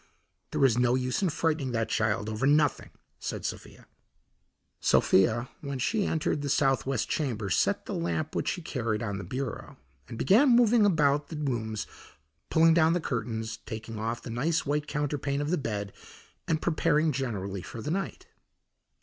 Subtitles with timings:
[0.49, 3.85] "There is no use in frightening that child over nothing," said Sophia.
[4.79, 9.23] Sophia, when she entered the southwest chamber, set the lamp which she carried on the
[9.23, 9.77] bureau,
[10.07, 11.85] and began moving about the rooms
[12.49, 15.93] pulling down the curtains, taking off the nice white counterpane of the bed,
[16.47, 18.25] and preparing generally for the night.